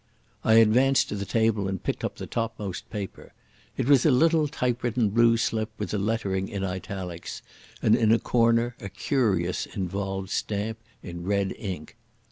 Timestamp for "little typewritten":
4.09-5.09